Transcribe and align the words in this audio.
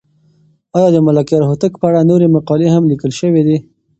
آیا 0.77 0.89
د 0.93 0.97
ملکیار 1.07 1.41
هوتک 1.49 1.73
په 1.77 1.85
اړه 1.89 2.07
نورې 2.09 2.27
مقالې 2.35 2.67
هم 2.75 2.83
لیکل 2.91 3.11
شوې 3.19 3.41
دي؟ 3.47 3.57